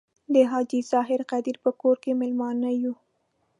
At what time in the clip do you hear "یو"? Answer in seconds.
2.83-2.93